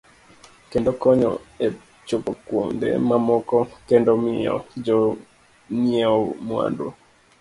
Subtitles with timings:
[0.69, 1.31] Kendo konyo
[1.65, 1.67] e
[2.07, 3.57] chopo kuonde mamoko
[3.87, 4.97] kendo miyo jo
[5.75, 6.87] ng'iewo mwandu.